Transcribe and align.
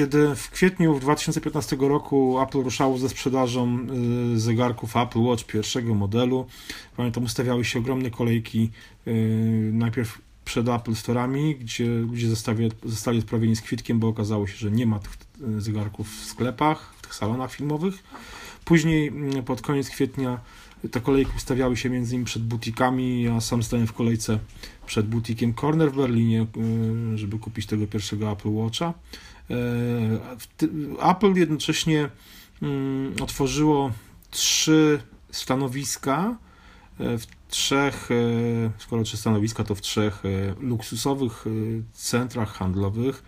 kiedy 0.00 0.36
w 0.36 0.50
kwietniu 0.50 1.00
2015 1.00 1.76
roku 1.80 2.40
Apple 2.40 2.58
ruszało 2.58 2.98
ze 2.98 3.08
sprzedażą 3.08 3.86
y, 4.34 4.40
zegarków 4.40 4.96
Apple 4.96 5.18
Watch 5.18 5.44
pierwszego 5.44 5.94
modelu, 5.94 6.46
pamiętam 6.96 7.24
ustawiały 7.24 7.64
się 7.64 7.78
ogromne 7.78 8.10
kolejki 8.10 8.70
y, 9.06 9.70
najpierw 9.72 10.18
przed 10.44 10.68
Apple 10.68 10.92
Store'ami, 10.92 11.54
gdzie 11.58 11.86
ludzie 11.86 12.28
zostali, 12.28 12.70
zostali 12.84 13.18
odprawieni 13.18 13.56
z 13.56 13.60
kwitkiem, 13.60 13.98
bo 13.98 14.08
okazało 14.08 14.46
się, 14.46 14.56
że 14.56 14.70
nie 14.70 14.86
ma 14.86 14.98
tych 14.98 15.12
y, 15.56 15.60
zegarków 15.60 16.08
w 16.16 16.24
sklepach, 16.24 16.94
w 16.96 17.02
tych 17.02 17.14
salonach 17.14 17.52
filmowych. 17.52 18.02
Później 18.70 19.08
mm, 19.08 19.42
pod 19.42 19.62
koniec 19.62 19.90
kwietnia 19.90 20.40
te 20.90 21.00
kolejki 21.00 21.32
ustawiały 21.36 21.76
się 21.76 21.90
między 21.90 22.14
innymi 22.14 22.26
przed 22.26 22.42
butikami. 22.42 23.22
Ja 23.22 23.40
sam 23.40 23.62
stałem 23.62 23.86
w 23.86 23.92
kolejce 23.92 24.38
przed 24.86 25.06
butikiem 25.06 25.54
Corner 25.54 25.92
w 25.92 25.96
Berlinie, 25.96 26.46
y, 27.14 27.18
żeby 27.18 27.38
kupić 27.38 27.66
tego 27.66 27.86
pierwszego 27.86 28.32
Apple 28.32 28.48
Watcha. 28.48 28.94
E, 29.50 31.10
Apple 31.10 31.34
jednocześnie 31.34 32.10
mm, 32.62 33.14
otworzyło 33.22 33.92
trzy 34.30 35.00
stanowiska 35.30 36.36
e, 37.00 37.18
w 37.18 37.26
trzech, 37.48 38.08
e, 38.10 38.70
skoro 38.78 39.02
trzy 39.02 39.16
stanowiska, 39.16 39.64
to 39.64 39.74
w 39.74 39.80
trzech 39.80 40.22
luksusowych 40.60 41.44
centrach 41.92 42.52
handlowych. 42.52 43.24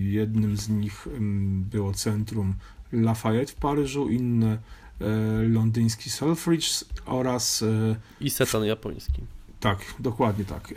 Jednym 0.00 0.56
z 0.56 0.68
nich 0.68 1.06
mm, 1.06 1.62
było 1.62 1.92
centrum 1.92 2.54
Lafayette 2.92 3.52
w 3.52 3.54
Paryżu, 3.54 4.08
inne 4.08 4.58
E, 5.02 5.48
londyński 5.48 6.10
Selfridge 6.10 6.84
oraz... 7.06 7.62
E, 7.62 7.96
I 8.20 8.30
Setan 8.30 8.64
japoński. 8.64 9.22
Tak, 9.60 9.78
dokładnie 9.98 10.44
tak. 10.44 10.72
E, 10.72 10.74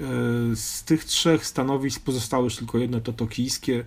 z 0.56 0.84
tych 0.84 1.06
trzech 1.06 1.46
stanowisk 1.46 2.04
pozostało 2.04 2.44
już 2.44 2.56
tylko 2.56 2.78
jedno, 2.78 3.02
to 3.02 3.14
tokijskie. 3.14 3.86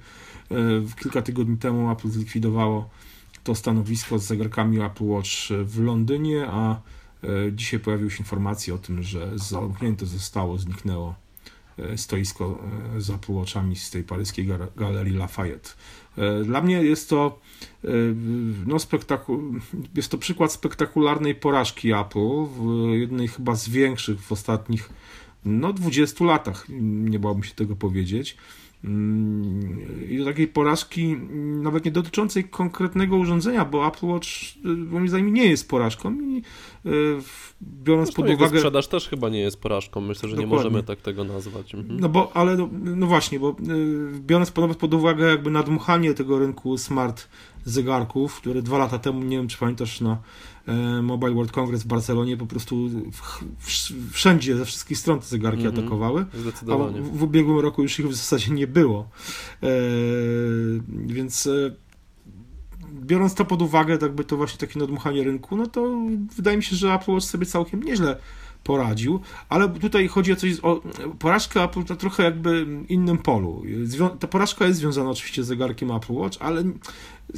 Kilka 1.03 1.23
tygodni 1.23 1.57
temu 1.57 1.91
Apple 1.91 2.09
zlikwidowało 2.09 2.91
to 3.45 3.55
stanowisko 3.55 4.19
z 4.19 4.27
zegarkami 4.27 4.81
Apple 4.81 5.05
Watch 5.05 5.31
w 5.65 5.81
Londynie, 5.81 6.47
a 6.51 6.81
dzisiaj 7.53 7.81
pojawiły 7.81 8.11
się 8.11 8.19
informacje 8.19 8.75
o 8.75 8.79
tym, 8.79 9.03
że 9.03 9.39
zamknięte 9.39 10.07
zostało, 10.07 10.59
zniknęło 10.59 11.15
stoisko 11.97 12.59
z 12.99 13.11
Apple 13.11 13.33
Watchami 13.33 13.77
z 13.77 13.91
tej 13.91 14.05
paryskiej 14.05 14.49
galerii 14.77 15.17
Lafayette. 15.17 15.71
E, 16.19 16.45
dla 16.45 16.61
mnie 16.61 16.83
jest 16.83 17.11
to, 17.11 17.39
e, 17.85 17.89
no, 18.67 18.77
spektaku- 18.77 19.61
jest 19.95 20.11
to 20.11 20.19
przykład 20.19 20.53
spektakularnej 20.53 21.35
porażki 21.35 21.93
Apple, 21.93 22.45
w 22.47 22.93
jednej 22.93 23.29
chyba 23.29 23.55
z 23.55 23.69
większych 23.69 24.21
w 24.21 24.33
ostatnich 24.33 24.91
no, 25.45 25.73
20 25.73 26.25
latach, 26.25 26.67
nie 26.81 27.19
bałbym 27.19 27.45
się 27.45 27.55
tego 27.55 27.77
powiedzieć. 27.77 28.37
Mm, 28.85 29.79
I 30.11 30.19
do 30.19 30.25
takiej 30.25 30.49
porażki, 30.49 31.17
nawet 31.63 31.85
nie 31.85 31.91
dotyczącej 31.91 32.45
konkretnego 32.45 33.17
urządzenia, 33.17 33.65
bo 33.65 33.87
Apple 33.87 34.07
Watch 34.07 34.29
moim 34.65 35.09
zdaniem 35.09 35.35
nie 35.35 35.47
jest 35.47 35.69
porażką 35.69 36.15
i 36.21 36.43
e, 36.87 36.91
biorąc 37.63 38.09
Zresztą 38.09 38.23
pod 38.23 38.33
uwagę... 38.35 38.59
sprzedaż 38.59 38.89
też 38.89 39.09
chyba 39.09 39.29
nie 39.29 39.41
jest 39.41 39.61
porażką, 39.61 40.01
myślę, 40.01 40.29
że 40.29 40.37
Dokładnie. 40.37 40.57
nie 40.57 40.57
możemy 40.57 40.83
tak 40.83 41.01
tego 41.01 41.25
nazwać. 41.25 41.75
Mhm. 41.75 42.01
No 42.01 42.09
bo, 42.09 42.37
ale 42.37 42.57
no, 42.57 42.69
no 42.73 43.07
właśnie, 43.07 43.41
bo 43.41 43.51
e, 43.51 43.55
biorąc 44.21 44.51
pod 44.51 44.95
uwagę 44.95 45.29
jakby 45.29 45.51
nadmuchanie 45.51 46.15
tego 46.15 46.39
rynku 46.39 46.79
smart 46.79 47.29
zegarków, 47.71 48.37
które 48.37 48.63
dwa 48.63 48.79
lata 48.79 48.99
temu, 48.99 49.23
nie 49.23 49.37
wiem 49.37 49.49
czy 49.49 49.59
pamiętasz, 49.59 50.01
na 50.01 50.19
e, 50.67 51.03
Mobile 51.03 51.35
World 51.35 51.53
Congress 51.53 51.83
w 51.83 51.87
Barcelonie 51.87 52.37
po 52.37 52.47
prostu 52.47 52.91
wszędzie, 54.11 54.57
ze 54.57 54.65
wszystkich 54.65 54.99
stron 54.99 55.21
te 55.21 55.27
zegarki 55.27 55.61
mm 55.61 55.75
-hmm. 55.75 55.79
atakowały. 55.79 56.27
Zdecydowanie. 56.35 56.99
A 56.99 57.03
w, 57.03 57.19
w, 57.19 57.23
ubiegłym 57.23 57.59
roku 57.59 57.83
już 57.83 58.01
ich 58.01 58.09
w 58.09 58.15
zasadzie 58.15 58.53
nie 58.53 58.67
było. 58.67 59.09
E, 59.63 59.69
więc 60.89 61.47
e, 61.47 61.71
biorąc 63.01 63.35
to 63.35 63.45
pod 63.45 63.63
uwagę, 63.63 63.99
jakby 64.03 64.25
to 64.25 64.37
właśnie 64.37 64.59
takie 64.59 64.79
nadmuchanie 64.79 65.25
rynku, 65.25 65.57
no 65.57 65.67
to 65.67 65.99
wydaje 66.37 66.57
mi 66.57 66.63
się, 66.63 66.77
że 66.77 66.95
Apple 66.95 67.13
Watch 67.13 67.27
sobie 67.27 67.47
całkiem 67.47 67.83
nieźle 67.83 68.17
poradził, 68.69 69.21
ale 69.49 69.69
tutaj 69.69 70.09
chodzi 70.09 70.33
o 70.33 70.37
coś, 70.37 70.53
o 70.63 70.83
porażkę 71.19 71.65
Apple 71.65 71.85
to 71.85 71.97
trochę 71.97 72.23
jakby 72.23 72.67
innym 72.89 73.19
polu. 73.19 73.63
Ta 74.21 74.27
porażka 74.27 74.67
jest 74.67 74.79
związana 74.79 75.11
oczywiście 75.11 75.45
z 75.45 75.47
zegarkiem 75.47 75.91
Apple 75.91 76.13
Watch, 76.13 76.39
ale 76.41 76.65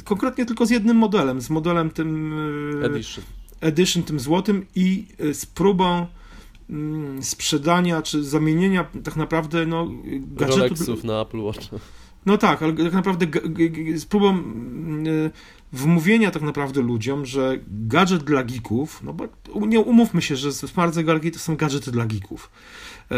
konkretnie 0.03 0.45
tylko 0.45 0.65
z 0.65 0.69
jednym 0.69 0.97
modelem, 0.97 1.41
z 1.41 1.49
modelem 1.49 1.89
tym 1.89 2.33
e, 2.83 2.85
Edition, 2.85 3.23
edition 3.61 4.03
tym 4.03 4.19
złotym 4.19 4.65
i 4.75 5.05
e, 5.19 5.33
z 5.33 5.45
próbą 5.45 6.07
mm, 6.69 7.23
sprzedania 7.23 8.01
czy 8.01 8.23
zamienienia 8.23 8.85
tak 9.03 9.15
naprawdę 9.15 9.65
no, 9.65 9.87
gadżetu... 10.13 10.59
Rolexów 10.59 11.03
na 11.03 11.21
Apple 11.21 11.39
Watch. 11.39 11.69
No 12.25 12.37
tak, 12.37 12.63
ale 12.63 12.73
tak 12.73 12.93
naprawdę 12.93 13.27
z 13.95 14.05
próbą 14.05 14.29
mm, 14.29 15.31
wmówienia 15.73 16.31
tak 16.31 16.41
naprawdę 16.41 16.81
ludziom, 16.81 17.25
że 17.25 17.59
gadżet 17.67 18.23
dla 18.23 18.43
geeków, 18.43 19.03
no 19.03 19.13
bo 19.13 19.27
nie 19.67 19.79
umówmy 19.79 20.21
się, 20.21 20.35
że 20.35 20.53
smart 20.53 20.93
zegarki 20.93 21.31
to 21.31 21.39
są 21.39 21.55
gadżety 21.55 21.91
dla 21.91 22.05
geeków, 22.05 22.51
e, 23.11 23.17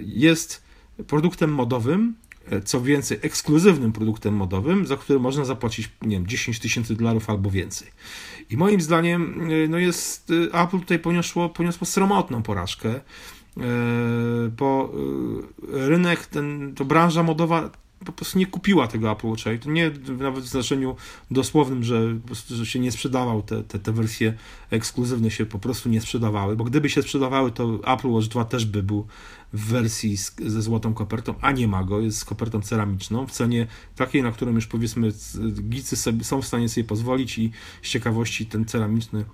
jest 0.00 0.62
produktem 1.06 1.52
modowym, 1.52 2.14
e, 2.50 2.60
co 2.60 2.80
więcej, 2.80 3.18
ekskluzywnym 3.22 3.92
produktem 3.92 4.34
modowym, 4.34 4.86
za 4.86 4.96
który 4.96 5.18
można 5.18 5.44
zapłacić, 5.44 5.90
nie 6.02 6.16
wiem, 6.16 6.26
10 6.26 6.60
tysięcy 6.60 6.94
dolarów 6.94 7.30
albo 7.30 7.50
więcej. 7.50 7.88
I 8.50 8.56
moim 8.56 8.80
zdaniem, 8.80 9.48
e, 9.50 9.68
no 9.68 9.78
jest, 9.78 10.32
Apple 10.52 10.80
tutaj 10.80 10.98
poniosło, 10.98 11.48
poniosło 11.48 11.86
sromotną 11.86 12.42
porażkę, 12.42 13.00
bo 14.58 14.92
rynek, 15.68 16.26
ten, 16.26 16.74
to 16.74 16.84
branża 16.84 17.22
modowa 17.22 17.70
po 18.06 18.12
prostu 18.12 18.38
nie 18.38 18.46
kupiła 18.46 18.88
tego 18.88 19.12
Apple 19.12 19.26
Watcha 19.26 19.52
i 19.52 19.58
to 19.58 19.70
nie 19.70 19.90
nawet 20.18 20.44
w 20.44 20.48
znaczeniu 20.48 20.96
dosłownym, 21.30 21.84
że, 21.84 22.18
że 22.48 22.66
się 22.66 22.78
nie 22.78 22.92
sprzedawał, 22.92 23.42
te, 23.42 23.62
te, 23.62 23.78
te 23.78 23.92
wersje 23.92 24.34
ekskluzywne 24.70 25.30
się 25.30 25.46
po 25.46 25.58
prostu 25.58 25.88
nie 25.88 26.00
sprzedawały, 26.00 26.56
bo 26.56 26.64
gdyby 26.64 26.90
się 26.90 27.02
sprzedawały, 27.02 27.52
to 27.52 27.78
Apple 27.86 28.08
Watch 28.08 28.28
2 28.28 28.44
też 28.44 28.66
by 28.66 28.82
był 28.82 29.06
w 29.52 29.66
wersji 29.66 30.16
z, 30.16 30.36
ze 30.46 30.62
złotą 30.62 30.94
kopertą, 30.94 31.34
a 31.40 31.52
nie 31.52 31.68
ma 31.68 31.84
go, 31.84 32.00
jest 32.00 32.18
z 32.18 32.24
kopertą 32.24 32.60
ceramiczną 32.60 33.26
w 33.26 33.30
cenie 33.30 33.66
takiej, 33.96 34.22
na 34.22 34.32
którą 34.32 34.52
już 34.52 34.66
powiedzmy 34.66 35.12
gicy 35.68 35.96
sobie, 35.96 36.24
są 36.24 36.42
w 36.42 36.46
stanie 36.46 36.68
sobie 36.68 36.84
pozwolić 36.84 37.38
i 37.38 37.50
z 37.82 37.88
ciekawości 37.88 38.46
ten 38.46 38.64
ceramiczny 38.64 39.24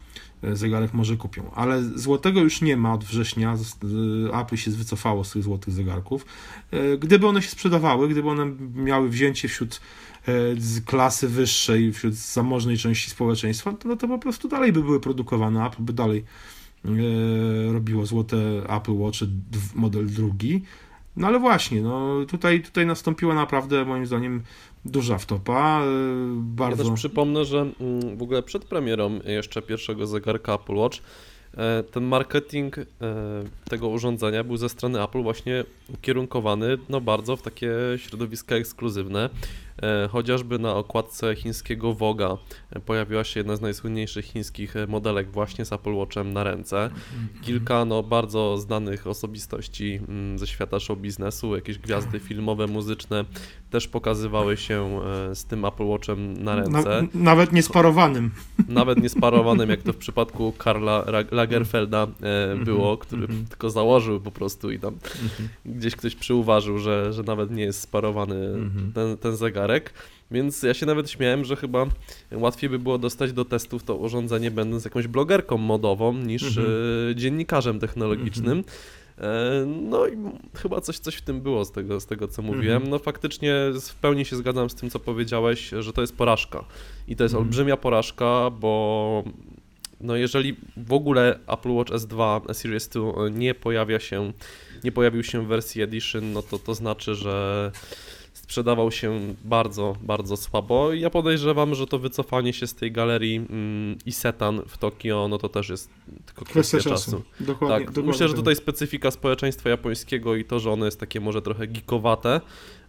E, 0.43 0.57
zegarek 0.57 0.95
może 0.95 1.17
kupią. 1.17 1.51
Ale 1.55 1.83
złotego 1.83 2.41
już 2.41 2.63
nie 2.63 2.77
ma 2.77 2.95
od 2.95 3.05
września. 3.05 3.57
E, 4.33 4.41
Apple 4.41 4.57
się 4.57 4.71
wycofało 4.71 5.25
z 5.25 5.33
tych 5.33 5.43
złotych 5.43 5.75
zegarków. 5.75 6.27
E, 6.71 6.99
gdyby 6.99 7.27
one 7.27 7.43
się 7.43 7.51
sprzedawały, 7.51 8.09
gdyby 8.09 8.29
one 8.29 8.53
miały 8.75 9.09
wzięcie 9.09 9.49
wśród 9.49 9.81
klasy 10.87 11.29
wyższej, 11.29 11.93
wśród 11.93 12.15
zamożnej 12.15 12.79
części 12.79 13.11
społeczeństwa, 13.11 13.75
no 13.85 13.97
to 13.97 14.09
po 14.09 14.19
prostu 14.19 14.49
dalej 14.49 14.73
by 14.73 14.83
były 14.83 15.01
produkowane. 15.01 15.67
Apple 15.67 15.83
by 15.83 15.93
dalej 15.93 16.25
robiło 17.73 18.07
złote 18.07 18.37
Apple 18.69 18.93
Watch 18.93 19.19
model 19.75 20.07
drugi. 20.07 20.63
No 21.17 21.27
ale 21.27 21.39
właśnie, 21.39 21.83
no 21.83 22.25
tutaj, 22.29 22.63
tutaj 22.63 22.87
nastąpiła 22.87 23.35
naprawdę 23.35 23.85
moim 23.85 24.07
zdaniem 24.07 24.43
duża 24.85 25.19
wtopa. 25.19 25.83
Bardzo... 26.35 26.83
Ja 26.83 26.91
też 26.91 26.99
przypomnę, 26.99 27.45
że 27.45 27.61
mm, 27.61 28.17
w 28.17 28.23
ogóle 28.23 28.43
przed 28.43 28.65
premierą 28.65 29.21
jeszcze 29.25 29.63
pierwszego 29.63 30.07
zegarka 30.07 30.55
Apple 30.55 30.75
Watch 30.75 30.99
e, 31.57 31.83
ten 31.83 32.05
marketing 32.05 32.79
e, 32.79 32.85
tego 33.73 33.89
urządzenia 33.89 34.45
był 34.45 34.57
ze 34.57 34.69
strony 34.69 35.03
Apple 35.03 35.23
właśnie 35.23 35.65
ukierunkowany 35.95 36.79
no 36.89 37.01
bardzo 37.01 37.37
w 37.37 37.43
takie 37.43 37.71
środowiska 37.97 38.55
ekskluzywne. 38.55 39.31
E, 39.83 40.09
chociażby 40.09 40.59
na 40.59 40.75
okładce 40.75 41.37
chińskiego 41.37 41.95
Voga 41.95 42.37
e, 42.71 42.81
pojawiła 42.81 43.25
się 43.25 43.41
jedna 43.41 43.57
z 43.57 43.61
najsłynniejszych 43.61 44.25
chińskich 44.25 44.77
e, 44.77 44.87
modelek 44.87 45.31
właśnie 45.31 45.65
z 45.65 45.73
Apple 45.73 45.95
Watchem 45.95 46.33
na 46.33 46.45
ręce. 46.45 46.91
Kilka 47.43 47.85
no, 47.85 48.03
bardzo 48.03 48.59
znanych 48.59 49.07
osobistości 49.07 50.01
mm, 50.09 50.39
ze 50.39 50.47
świata 50.47 50.81
show 50.81 50.99
biznesu, 50.99 51.57
jakieś 51.57 51.79
gwiazdy 51.79 52.21
filmowe, 52.21 52.67
muzyczne 52.67 53.25
też 53.71 53.89
pokazywały 53.89 54.57
się 54.57 55.01
z 55.35 55.45
tym 55.45 55.65
Apple 55.65 55.85
Watchem 55.85 56.45
na 56.45 56.57
ręce. 56.57 57.03
Na, 57.03 57.09
nawet 57.15 57.53
niesparowanym. 57.53 58.31
Nawet 58.69 58.99
niesparowanym, 59.03 59.71
jak 59.71 59.83
to 59.83 59.93
w 59.93 59.97
przypadku 59.97 60.53
Karla 60.59 61.05
Lagerfelda 61.31 62.03
mhm, 62.03 62.65
było, 62.65 62.97
który 62.97 63.23
mhm. 63.23 63.47
Tylko 63.63 63.71
założył 63.71 64.21
po 64.21 64.31
prostu 64.31 64.71
i 64.71 64.79
tam 64.79 64.95
mhm. 64.95 65.49
gdzieś 65.65 65.97
ktoś 65.97 66.15
przyuważył, 66.15 66.79
że, 66.79 67.13
że 67.13 67.23
nawet 67.23 67.51
nie 67.51 67.63
jest 67.63 67.81
sparowany 67.81 68.37
ten, 68.95 69.17
ten 69.17 69.37
zegarek 69.37 69.63
zegarek, 69.63 69.93
więc 70.31 70.63
ja 70.63 70.75
się 70.75 70.87
nawet 70.87 71.11
śmiałem, 71.11 71.45
że 71.45 71.57
chyba 71.57 71.87
łatwiej 72.33 72.71
by 72.71 72.79
było 72.79 72.99
dostać 72.99 73.33
do 73.33 73.45
testów 73.45 73.83
to 73.83 73.97
urządzenie 73.97 74.51
będąc 74.51 74.85
jakąś 74.85 75.07
blogerką 75.07 75.59
modową 75.59 76.13
niż 76.13 76.43
mhm. 76.43 76.67
E, 77.11 77.15
dziennikarzem 77.15 77.81
technologicznym. 77.81 78.59
Mhm. 78.59 78.65
E, 79.19 79.67
no 79.67 80.07
i 80.07 80.17
chyba 80.55 80.81
coś, 80.81 80.99
coś 80.99 81.15
w 81.15 81.23
tym 81.23 81.41
było 81.41 81.65
z 81.65 81.73
tego, 81.73 82.01
z 82.01 82.07
tego 82.07 82.29
co 82.29 82.43
mówiłem. 82.43 82.77
Mhm. 82.77 82.91
No 82.91 82.99
faktycznie 82.99 83.55
w 83.81 83.95
pełni 83.95 84.25
się 84.25 84.37
zgadzam 84.37 84.71
z 84.71 84.75
tym, 84.75 84.91
co 84.91 84.99
powiedziałeś, 84.99 85.71
że 85.79 85.93
to 85.93 86.01
jest 86.01 86.17
porażka. 86.17 86.65
I 87.09 87.17
to 87.17 87.25
jest 87.25 87.35
mhm. 87.35 87.47
olbrzymia 87.47 87.77
porażka, 87.77 88.51
bo 88.51 89.25
no 90.03 90.17
jeżeli 90.17 90.57
w 90.77 90.93
ogóle 90.93 91.39
Apple 91.47 91.71
Watch 91.71 91.93
S2 91.93 92.55
Series 92.55 92.89
2 92.89 93.29
nie 93.31 93.55
pojawia 93.55 94.01
się, 94.01 94.33
nie 94.85 94.93
pojawił 94.93 95.23
się 95.23 95.45
w 95.45 95.47
wersji 95.47 95.83
Edition, 95.83 96.33
no 96.33 96.43
to 96.43 96.59
to 96.59 96.75
znaczy, 96.75 97.15
że 97.15 97.73
sprzedawał 98.33 98.91
się 98.91 99.35
bardzo, 99.45 99.97
bardzo 100.03 100.37
słabo. 100.37 100.93
Ja 100.93 101.11
podejrzewam, 101.11 101.75
że 101.75 101.87
to 101.87 101.99
wycofanie 101.99 102.53
się 102.53 102.67
z 102.67 102.75
tej 102.75 102.93
galerii 102.93 103.37
mm, 103.37 103.99
Isetan 104.07 104.63
w 104.69 104.79
Tokio, 104.79 105.29
no 105.29 105.39
to 105.39 105.49
też 105.49 105.69
jest 105.69 105.91
tylko 106.27 106.45
kwestia, 106.45 106.79
kwestia 106.79 106.91
czasu. 106.91 107.11
czasu. 107.11 107.23
Dokładnie, 107.41 107.77
tak, 107.77 107.87
dokładnie 107.87 108.13
myślę, 108.13 108.29
że 108.29 108.35
tak. 108.35 108.41
tutaj 108.41 108.57
specyfika 108.57 109.11
społeczeństwa 109.11 109.71
japońskiego 109.71 110.37
i 110.37 110.45
to, 110.45 110.61
że 110.61 110.71
ono 110.71 110.85
jest 110.85 111.01
takie 111.01 111.21
może 111.21 111.43
trochę 111.43 111.67
geekowate, 111.67 112.41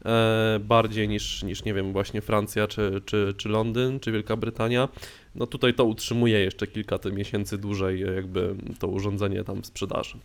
e, 0.06 0.60
bardziej 0.60 1.08
niż, 1.08 1.44
niż, 1.44 1.64
nie 1.64 1.74
wiem, 1.74 1.92
właśnie 1.92 2.22
Francja, 2.22 2.68
czy, 2.68 3.02
czy, 3.06 3.34
czy 3.38 3.50
Londyn, 3.50 4.00
czy 4.00 4.12
Wielka 4.12 4.36
Brytania, 4.36 4.90
no 5.36 5.48
tutaj 5.48 5.74
to 5.74 5.86
utrzymuje 5.86 6.40
jeszcze 6.40 6.68
kilka 6.68 7.00
miesięcy 7.12 7.58
dłużej 7.58 8.00
jakby 8.00 8.56
to 8.80 8.88
urządzenie 8.88 9.44
tam 9.44 9.62
w 9.62 9.66
sprzedaży. 9.66 10.18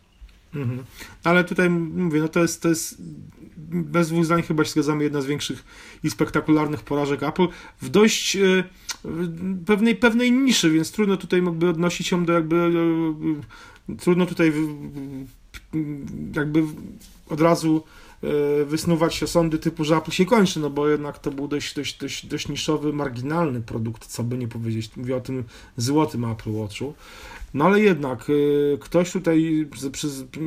Mhm. 0.54 0.84
Ale 1.24 1.44
tutaj 1.44 1.70
mówię, 1.70 2.20
no 2.20 2.28
to 2.28 2.40
jest, 2.40 2.62
to 2.62 2.68
jest 2.68 3.02
bez 3.68 4.08
dwóch 4.08 4.24
zdań 4.24 4.42
chyba 4.42 4.64
się 4.64 4.70
zgadzamy, 4.70 5.04
jedna 5.04 5.20
z 5.20 5.26
większych 5.26 5.64
i 6.02 6.10
spektakularnych 6.10 6.82
porażek 6.82 7.22
Apple 7.22 7.48
w 7.82 7.88
dość 7.88 8.36
e, 8.36 8.64
pewnej, 9.66 9.96
pewnej 9.96 10.32
niszy, 10.32 10.70
więc 10.70 10.92
trudno 10.92 11.16
tutaj 11.16 11.44
jakby 11.44 11.68
odnosić 11.68 12.10
ją 12.10 12.24
do 12.24 12.32
jakby 12.32 12.56
e, 12.56 13.96
trudno 13.96 14.26
tutaj 14.26 14.52
jakby 16.34 16.62
od 17.28 17.40
razu 17.40 17.84
e, 18.22 18.64
wysnuwać 18.64 19.22
osądy 19.22 19.58
typu, 19.58 19.84
że 19.84 19.96
Apple 19.96 20.10
się 20.10 20.26
kończy, 20.26 20.60
no 20.60 20.70
bo 20.70 20.88
jednak 20.88 21.18
to 21.18 21.30
był 21.30 21.48
dość, 21.48 21.74
dość, 21.74 21.98
dość, 21.98 22.26
dość 22.26 22.48
niszowy, 22.48 22.92
marginalny 22.92 23.60
produkt, 23.60 24.06
co 24.06 24.22
by 24.22 24.38
nie 24.38 24.48
powiedzieć. 24.48 24.96
Mówię 24.96 25.16
o 25.16 25.20
tym 25.20 25.44
złotym 25.76 26.24
Apple 26.24 26.52
Watchu. 26.52 26.94
No 27.54 27.64
ale 27.64 27.80
jednak 27.80 28.30
y, 28.30 28.78
ktoś 28.80 29.12
tutaj 29.12 29.68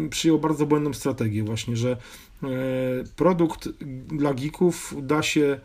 przyjął 0.10 0.40
bardzo 0.40 0.66
błędną 0.66 0.94
strategię 0.94 1.44
właśnie, 1.44 1.78
że 1.78 1.98
y, 2.44 2.48
produkt 3.16 3.70
dla 4.08 4.34
geeków 4.34 4.96
da 5.02 5.24
się 5.24 5.60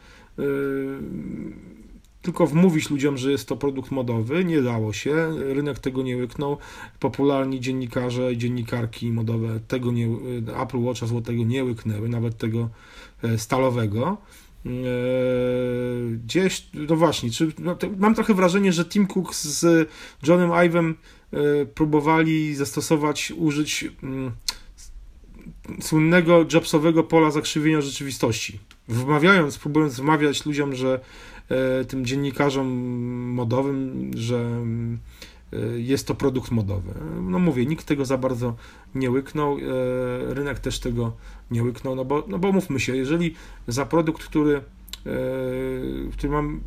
tylko 2.26 2.46
wmówić 2.46 2.90
ludziom, 2.90 3.17
że 3.17 3.31
jest 3.31 3.49
to 3.49 3.56
produkt 3.56 3.90
modowy. 3.90 4.44
Nie 4.44 4.62
dało 4.62 4.93
się, 4.93 5.32
rynek 5.55 5.78
tego 5.78 6.02
nie 6.02 6.17
łyknął. 6.17 6.56
Popularni 7.00 7.61
dziennikarze 7.61 8.32
i 8.32 8.38
dziennikarki 8.38 9.12
modowe 9.12 9.61
tego 9.69 9.93
nie, 9.93 10.08
Apple 10.62 10.78
Watcha 10.78 11.06
złotego 11.06 11.44
nie 11.44 11.64
łyknęły, 11.64 12.08
nawet 12.08 12.38
tego 12.38 12.69
e, 13.23 13.38
stalowego. 13.38 14.17
E, 14.67 14.70
gdzieś, 16.25 16.67
no 16.88 16.96
właśnie, 16.96 17.31
czy, 17.31 17.52
no, 17.58 17.76
mam 17.99 18.14
trochę 18.14 18.34
wrażenie, 18.34 18.73
że 18.73 18.84
Tim 18.84 19.06
Cook 19.06 19.34
z 19.34 19.88
Johnem 20.23 20.50
Ivem 20.67 20.94
E, 21.32 21.67
próbowali 21.67 22.55
zastosować, 22.55 23.32
użyć 23.37 23.84
mm, 24.02 24.32
słynnego 25.80 26.44
Jobsowego 26.52 27.02
pola 27.02 27.30
zakrzywienia 27.30 27.80
rzeczywistości. 27.80 28.58
Wmawiając, 28.88 29.58
próbując 29.58 30.00
wmawiać 30.00 30.46
ludziom, 30.46 30.74
że 30.74 31.00
e, 31.48 31.84
tym 31.84 32.06
dziennikarzom 32.06 32.66
modowym, 33.34 34.10
że 34.14 34.50
e, 35.52 35.56
jest 35.76 36.06
to 36.06 36.14
produkt 36.14 36.50
modowy. 36.50 36.92
No 37.22 37.38
mówię, 37.38 37.66
nikt 37.66 37.86
tego 37.86 38.04
za 38.04 38.18
bardzo 38.18 38.56
nie 38.94 39.10
łyknął, 39.10 39.56
rynek 40.28 40.58
też 40.58 40.80
tego 40.80 41.12
nie 41.50 41.62
łyknął, 41.62 41.94
no 41.94 42.04
bo, 42.04 42.24
no 42.28 42.38
bo 42.38 42.52
mówmy 42.52 42.80
się, 42.80 42.96
jeżeli 42.96 43.34
za 43.68 43.86
produkt, 43.86 44.24
który, 44.24 44.60
który 46.12 46.32
mam 46.32 46.60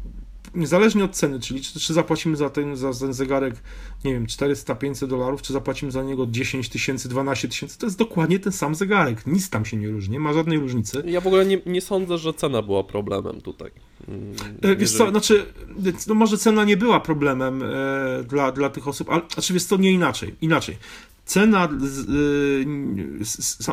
niezależnie 0.55 1.03
od 1.03 1.11
ceny, 1.11 1.39
czyli 1.39 1.61
czy, 1.61 1.79
czy 1.79 1.93
zapłacimy 1.93 2.37
za 2.37 2.49
ten, 2.49 2.75
za 2.75 2.93
ten 2.93 3.13
zegarek, 3.13 3.55
nie 4.05 4.13
wiem, 4.13 4.25
400-500 4.25 5.07
dolarów, 5.07 5.41
czy 5.41 5.53
zapłacimy 5.53 5.91
za 5.91 6.03
niego 6.03 6.27
10 6.27 6.69
tysięcy, 6.69 7.09
12 7.09 7.47
tysięcy, 7.47 7.79
to 7.79 7.85
jest 7.85 7.97
dokładnie 7.97 8.39
ten 8.39 8.51
sam 8.51 8.75
zegarek. 8.75 9.27
Nic 9.27 9.49
tam 9.49 9.65
się 9.65 9.77
nie 9.77 9.87
różni, 9.87 10.11
nie 10.11 10.19
ma 10.19 10.33
żadnej 10.33 10.59
różnicy. 10.59 11.03
Ja 11.05 11.21
w 11.21 11.27
ogóle 11.27 11.45
nie, 11.45 11.61
nie 11.65 11.81
sądzę, 11.81 12.17
że 12.17 12.33
cena 12.33 12.61
była 12.61 12.83
problemem 12.83 13.41
tutaj. 13.41 13.71
E, 14.61 14.75
wiesz 14.75 14.91
co, 14.91 15.09
znaczy, 15.09 15.45
no 16.07 16.15
może 16.15 16.37
cena 16.37 16.63
nie 16.63 16.77
była 16.77 16.99
problemem 16.99 17.63
e, 17.63 18.23
dla, 18.23 18.51
dla 18.51 18.69
tych 18.69 18.87
osób, 18.87 19.09
ale 19.09 19.21
znaczy 19.33 19.53
wiesz 19.53 19.63
co, 19.63 19.77
nie 19.77 19.91
inaczej, 19.91 20.35
inaczej 20.41 20.77
cena, 21.29 21.69
y, 23.21 23.25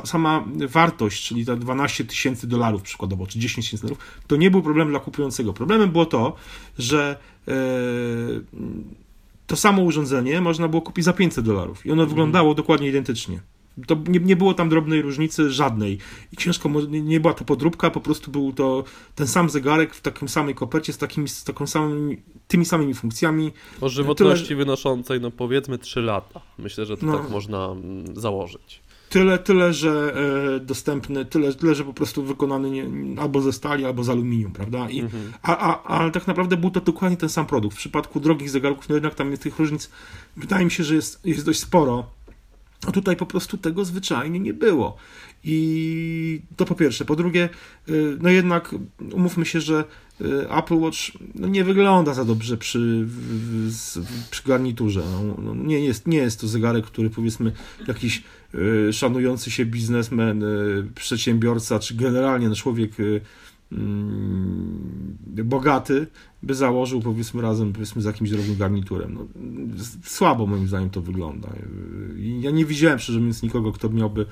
sama 0.05 0.45
wartość, 0.69 1.29
czyli 1.29 1.47
ta 1.47 1.57
12 1.57 2.05
tysięcy 2.05 2.47
dolarów 2.47 2.83
przykładowo, 2.83 3.27
czy 3.27 3.39
10 3.39 3.67
tysięcy 3.67 3.87
dolarów, 3.87 4.05
to 4.27 4.37
nie 4.37 4.51
był 4.51 4.63
problem 4.63 4.89
dla 4.89 5.01
kupującego. 5.01 5.53
Problemem 5.53 5.91
było 5.91 6.07
to, 6.07 6.37
że 6.79 7.19
e, 7.49 7.53
to 9.47 9.57
samo 9.57 9.83
urządzenie 9.83 10.41
można 10.41 10.69
było 10.69 10.83
kupić 10.83 11.05
za 11.05 11.13
500 11.13 11.45
dolarów 11.45 11.87
i 11.87 11.91
ono 11.91 12.03
mhm. 12.03 12.09
wyglądało 12.09 12.55
dokładnie 12.55 12.89
identycznie. 12.89 13.41
To 13.87 13.97
nie, 14.09 14.21
nie 14.21 14.37
było 14.37 14.55
tam 14.55 14.69
drobnej 14.69 15.03
różnicy 15.03 15.51
żadnej. 15.51 15.99
I 16.33 16.37
ciężko, 16.37 16.71
nie, 16.89 17.21
była 17.21 17.35
to 17.35 17.45
podróbka, 17.45 17.91
po 17.91 18.01
prostu 18.01 18.31
był 18.31 18.53
to 18.53 18.85
ten 19.15 19.27
sam 19.27 19.51
zegarek 19.51 19.95
w 19.95 20.01
takim 20.01 20.29
samej 20.29 20.55
kopercie 20.55 20.93
z, 20.93 20.99
takimi, 20.99 21.29
z 21.29 21.45
taką 21.45 21.67
samymi, 21.67 22.17
tymi 22.49 22.65
samymi 22.65 22.95
funkcjami. 22.95 23.53
O 23.81 23.89
żywotności 23.89 24.49
tyle, 24.49 24.59
wynoszącej, 24.59 25.21
no 25.21 25.31
powiedzmy 25.31 25.79
3 25.79 26.01
lata. 26.01 26.41
Myślę, 26.59 26.87
że 26.87 26.97
to 26.97 27.07
no, 27.07 27.19
tak 27.19 27.31
można 27.31 27.67
mm, 27.67 28.17
założyć. 28.17 28.87
Tyle, 29.09 29.39
tyle, 29.39 29.73
że 29.73 30.15
e, 30.57 30.61
dostępny, 30.61 31.25
tyle, 31.25 31.55
tyle, 31.55 31.75
że 31.75 31.85
po 31.85 31.93
prostu 31.93 32.23
wykonany 32.23 32.71
nie, 32.71 32.87
albo 33.21 33.41
ze 33.41 33.53
stali, 33.53 33.85
albo 33.85 34.05
z 34.05 34.11
aluminium, 34.11 34.53
prawda? 34.53 34.91
I, 34.91 35.01
mhm. 35.01 35.33
a, 35.43 35.59
a, 35.59 35.83
ale 35.83 36.11
tak 36.11 36.27
naprawdę 36.27 36.57
był 36.57 36.71
to 36.71 36.81
dokładnie 36.81 37.17
ten 37.17 37.29
sam 37.29 37.47
produkt. 37.47 37.77
W 37.77 37.79
przypadku 37.79 38.21
drogich 38.21 38.51
zegarków, 38.51 38.89
no 38.89 38.95
jednak 38.95 39.15
tam 39.15 39.31
jest 39.31 39.43
tych 39.43 39.59
różnic, 39.59 39.91
wydaje 40.37 40.65
mi 40.65 40.71
się, 40.71 40.85
że 40.85 40.95
jest, 40.95 41.27
jest 41.27 41.47
dość 41.47 41.61
sporo 41.61 42.07
a 42.87 42.93
tutaj 42.93 43.17
po 43.17 43.27
prostu 43.27 43.59
tego 43.59 43.85
zwyczajnie 43.85 44.41
nie 44.41 44.55
było. 44.55 44.97
I 45.45 46.41
to 46.57 46.65
po 46.65 46.75
pierwsze. 46.75 47.05
Po 47.05 47.17
drugie, 47.17 47.49
y, 47.89 48.17
no 48.21 48.29
jednak 48.29 48.75
umówmy 49.13 49.47
się, 49.47 49.61
że 49.61 49.85
y, 50.21 50.51
Apple 50.51 50.75
Watch 50.75 50.99
no 51.35 51.49
nie 51.49 51.65
wygląda 51.65 52.15
za 52.15 52.25
dobrze 52.25 52.57
przy, 52.57 53.07
przy 54.31 54.43
garniturze. 54.47 55.03
No, 55.13 55.43
no, 55.43 55.55
nie, 55.55 55.81
jest, 55.81 56.07
nie 56.07 56.19
jest 56.19 56.41
to 56.41 56.49
zegarek, 56.49 56.87
który 56.87 57.11
powiedzmy 57.11 57.53
jakiś 57.87 58.23
y, 58.55 58.93
szanujący 58.93 59.51
się 59.51 59.67
biznesmen, 59.67 60.45
przedsiębiorca, 60.95 61.79
czy 61.79 61.95
generalnie 61.95 62.49
no 62.49 62.55
człowiek 62.55 62.93
bogaty 65.45 66.07
by 66.43 66.55
założył 66.55 67.01
powiedzmy 67.01 67.43
razem 67.43 67.73
powiedzmy 67.73 68.03
z 68.03 68.05
jakimś 68.05 68.31
drogim 68.31 68.57
garniturem. 68.57 69.15
No, 69.15 69.27
słabo 70.05 70.47
moim 70.47 70.69
zdaniem 70.69 70.91
to 70.91 71.01
wygląda. 71.01 71.49
Ja 72.41 72.51
nie 72.51 72.65
widziałem 72.65 72.99
szczerze 72.99 73.19
mówiąc 73.19 73.43
nikogo, 73.43 73.73
kto 73.73 73.89
miałby 73.89 74.27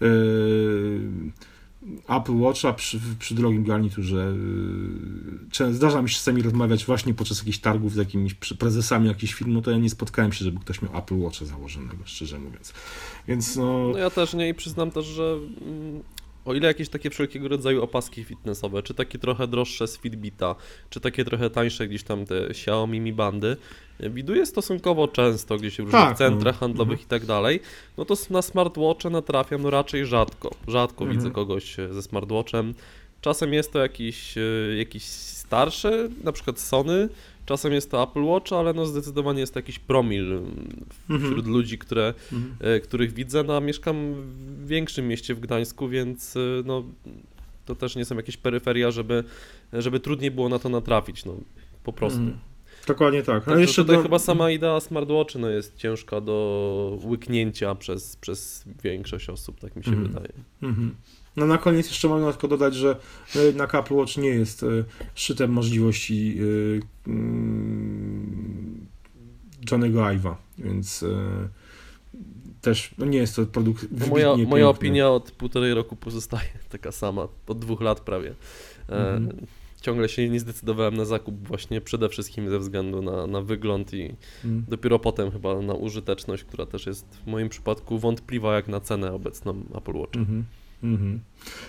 yy, 0.00 1.00
Apple 2.08 2.36
Watcha 2.36 2.72
przy, 2.72 3.00
przy 3.18 3.34
drogim 3.34 3.64
garniturze. 3.64 4.34
Yy, 5.60 5.74
zdarza 5.74 6.02
mi 6.02 6.10
się 6.10 6.16
czasami 6.16 6.42
rozmawiać 6.42 6.84
właśnie 6.84 7.14
podczas 7.14 7.38
jakichś 7.38 7.58
targów 7.58 7.92
z 7.92 7.96
jakimiś 7.96 8.34
prezesami 8.34 9.08
jakichś 9.08 9.34
firm, 9.34 9.52
no 9.52 9.62
to 9.62 9.70
ja 9.70 9.78
nie 9.78 9.90
spotkałem 9.90 10.32
się, 10.32 10.44
żeby 10.44 10.60
ktoś 10.60 10.82
miał 10.82 10.98
Apple 10.98 11.18
Watcha 11.18 11.44
założonego, 11.44 11.96
szczerze 12.04 12.38
mówiąc. 12.38 12.72
Więc 13.28 13.56
no... 13.56 13.88
no 13.92 13.98
ja 13.98 14.10
też 14.10 14.34
nie 14.34 14.48
i 14.48 14.54
przyznam 14.54 14.90
też, 14.90 15.06
że 15.06 15.38
mm, 15.60 16.02
o 16.44 16.54
ile 16.54 16.68
jakieś 16.68 16.88
takie 16.88 17.10
wszelkiego 17.10 17.48
rodzaju 17.48 17.82
opaski 17.82 18.24
fitnessowe, 18.24 18.82
czy 18.82 18.94
takie 18.94 19.18
trochę 19.18 19.46
droższe 19.46 19.86
z 19.86 19.98
Fitbita, 19.98 20.54
czy 20.90 21.00
takie 21.00 21.24
trochę 21.24 21.50
tańsze 21.50 21.88
gdzieś 21.88 22.02
tam 22.02 22.26
te 22.26 22.46
Xiaomi 22.46 23.00
Mi 23.00 23.12
Bandy, 23.12 23.56
widuję 24.00 24.46
stosunkowo 24.46 25.08
często 25.08 25.56
gdzieś 25.56 25.76
w 25.76 25.78
różnych 25.78 26.02
tak, 26.02 26.18
centrach 26.18 26.54
no. 26.54 26.60
handlowych 26.60 27.00
mhm. 27.00 27.06
i 27.06 27.10
tak 27.10 27.26
dalej, 27.26 27.60
no 27.98 28.04
to 28.04 28.14
na 28.30 28.42
smartwatche 28.42 29.10
natrafiam 29.10 29.62
no 29.62 29.70
raczej 29.70 30.06
rzadko. 30.06 30.50
Rzadko 30.68 31.04
mhm. 31.04 31.18
widzę 31.18 31.30
kogoś 31.30 31.78
e, 31.78 31.94
ze 31.94 32.02
smartwatchem. 32.02 32.74
Czasem 33.20 33.52
jest 33.52 33.72
to 33.72 33.78
jakiś, 33.78 34.38
e, 34.38 34.76
jakiś 34.76 35.02
starszy, 35.04 36.10
na 36.24 36.32
przykład 36.32 36.60
Sony, 36.60 37.08
Czasem 37.46 37.72
jest 37.72 37.90
to 37.90 38.02
Apple 38.02 38.22
Watch, 38.22 38.52
ale 38.52 38.72
no 38.72 38.86
zdecydowanie 38.86 39.40
jest 39.40 39.54
to 39.54 39.58
jakiś 39.58 39.78
promil 39.78 40.42
mhm. 41.10 41.30
wśród 41.30 41.46
ludzi, 41.46 41.78
które, 41.78 42.14
mhm. 42.32 42.56
E, 42.60 42.80
których 42.80 43.12
widzę. 43.12 43.44
No, 43.44 43.56
a 43.56 43.60
mieszkam 43.60 44.14
w 44.14 44.66
większym 44.66 45.08
mieście 45.08 45.34
w 45.34 45.40
Gdańsku, 45.40 45.88
więc 45.88 46.36
e, 46.36 46.40
no, 46.64 46.84
to 47.64 47.74
też 47.74 47.96
nie 47.96 48.04
są 48.04 48.16
jakieś 48.16 48.36
peryferia, 48.36 48.90
żeby, 48.90 49.24
żeby 49.72 50.00
trudniej 50.00 50.30
było 50.30 50.48
na 50.48 50.58
to 50.58 50.68
natrafić. 50.68 51.24
No, 51.24 51.36
po 51.84 51.92
prostu. 51.92 52.20
Mhm. 52.20 52.38
Dokładnie 52.86 53.22
tak. 53.22 53.48
A 53.48 53.58
jeszcze 53.58 53.82
tutaj 53.82 53.96
do... 53.96 54.02
chyba 54.02 54.18
sama 54.18 54.50
idea 54.50 54.80
smartwatchy 54.80 55.38
no, 55.38 55.48
jest 55.48 55.76
ciężka 55.76 56.20
do 56.20 56.98
łyknięcia 57.04 57.74
przez, 57.74 58.16
przez 58.16 58.64
większość 58.82 59.28
osób, 59.28 59.60
tak 59.60 59.76
mi 59.76 59.84
się 59.84 59.90
mhm. 59.90 60.08
wydaje. 60.08 60.32
No 61.36 61.46
na 61.46 61.58
koniec 61.58 61.86
jeszcze 61.86 62.08
mogę 62.08 62.30
tylko 62.32 62.48
dodać, 62.48 62.74
że 62.74 62.96
na 63.54 63.64
Apple 63.64 63.94
Watch 63.94 64.16
nie 64.16 64.28
jest 64.28 64.62
e, 64.62 64.66
szczytem 65.14 65.50
możliwości 65.52 66.38
e, 67.06 67.10
mm, 67.10 68.86
Johnego 69.70 70.00
Ive'a, 70.00 70.34
więc 70.58 71.02
e, 71.02 71.08
też 72.60 72.94
no 72.98 73.06
nie 73.06 73.18
jest 73.18 73.36
to 73.36 73.46
produkt 73.46 73.86
no 73.90 74.06
moja, 74.06 74.36
moja 74.36 74.68
opinia 74.68 75.10
od 75.10 75.30
półtorej 75.30 75.74
roku 75.74 75.96
pozostaje 75.96 76.48
taka 76.68 76.92
sama, 76.92 77.28
od 77.46 77.58
dwóch 77.58 77.80
lat 77.80 78.00
prawie. 78.00 78.34
Mhm. 78.88 79.46
Ciągle 79.80 80.08
się 80.08 80.28
nie 80.28 80.40
zdecydowałem 80.40 80.96
na 80.96 81.04
zakup 81.04 81.48
właśnie 81.48 81.80
przede 81.80 82.08
wszystkim 82.08 82.50
ze 82.50 82.58
względu 82.58 83.02
na, 83.02 83.26
na 83.26 83.40
wygląd 83.40 83.94
i 83.94 84.14
mhm. 84.44 84.64
dopiero 84.68 84.98
potem 84.98 85.30
chyba 85.30 85.60
na 85.60 85.74
użyteczność, 85.74 86.44
która 86.44 86.66
też 86.66 86.86
jest 86.86 87.06
w 87.24 87.26
moim 87.26 87.48
przypadku 87.48 87.98
wątpliwa 87.98 88.54
jak 88.54 88.68
na 88.68 88.80
cenę 88.80 89.12
obecną 89.12 89.64
Apple 89.74 89.96
Watcha. 89.96 90.20
Mhm. 90.20 90.44
Mhm. 90.82 91.20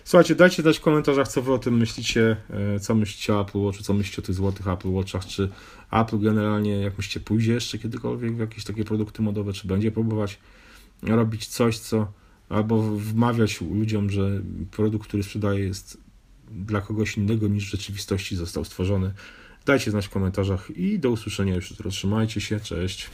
Słuchajcie, 0.04 0.36
dajcie 0.36 0.62
znać 0.62 0.78
w 0.78 0.82
komentarzach, 0.82 1.28
co 1.28 1.42
wy 1.42 1.54
o 1.54 1.58
tym 1.58 1.78
myślicie, 1.78 2.38
e, 2.50 2.80
co 2.80 2.96
myślicie 2.96 3.34
o 3.34 3.42
Apple 3.42 3.60
Watchu, 3.60 3.84
co 3.84 3.94
myślicie 3.94 4.22
o 4.22 4.26
tych 4.26 4.36
złotych 4.36 4.68
Apple 4.68 4.92
Watchach, 4.92 5.26
czy 5.26 5.50
Apple 5.92 6.20
generalnie, 6.20 6.82
jak 6.82 6.98
myślicie, 6.98 7.20
pójdzie 7.20 7.54
jeszcze 7.54 7.78
kiedykolwiek 7.78 8.36
w 8.36 8.40
jakieś 8.40 8.64
takie 8.64 8.84
produkty 8.84 9.22
modowe, 9.22 9.54
czy 9.54 9.68
będzie 9.68 9.92
próbować 9.92 10.40
robić 11.04 11.48
coś, 11.48 11.80
co 11.80 12.12
albo 12.50 12.82
wmawiać 12.82 13.62
ludziom, 13.62 14.10
że 14.10 14.42
produkt, 14.72 15.08
który 15.08 15.24
sprzedaje 15.24 15.66
jest 15.66 15.98
dla 16.52 16.82
kogoś 16.82 17.18
innego 17.18 17.48
niż 17.48 17.66
w 17.68 17.72
rzeczywistości 17.72 18.36
został 18.36 18.66
stworzony. 18.66 19.14
Dajcie 19.66 19.92
znać 19.92 20.08
w 20.08 20.10
komentarzach 20.10 20.72
i 20.78 21.00
do 21.00 21.10
usłyszenia 21.10 21.56
już 21.56 21.70
jutro. 21.70 21.92
Trzymajcie 21.92 22.42
się, 22.42 22.60
cześć. 22.60 23.10